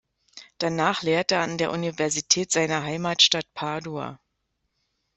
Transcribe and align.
Danach 0.57 1.03
lehrte 1.03 1.35
er 1.35 1.41
an 1.43 1.59
der 1.59 1.69
Universität 1.71 2.51
seiner 2.51 2.81
Heimatstadt 2.81 3.45
Padua. 3.53 4.19